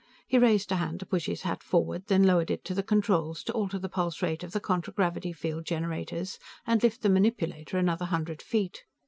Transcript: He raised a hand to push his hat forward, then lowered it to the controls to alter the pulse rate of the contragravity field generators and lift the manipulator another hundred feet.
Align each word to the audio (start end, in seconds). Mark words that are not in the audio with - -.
He 0.27 0.39
raised 0.39 0.71
a 0.71 0.77
hand 0.77 0.99
to 1.01 1.05
push 1.05 1.27
his 1.27 1.43
hat 1.43 1.61
forward, 1.61 2.07
then 2.07 2.23
lowered 2.23 2.49
it 2.49 2.65
to 2.65 2.73
the 2.73 2.81
controls 2.81 3.43
to 3.43 3.53
alter 3.53 3.77
the 3.77 3.87
pulse 3.87 4.19
rate 4.23 4.43
of 4.43 4.51
the 4.51 4.59
contragravity 4.59 5.31
field 5.31 5.65
generators 5.67 6.39
and 6.65 6.81
lift 6.81 7.03
the 7.03 7.07
manipulator 7.09 7.77
another 7.77 8.05
hundred 8.05 8.41
feet. 8.41 8.83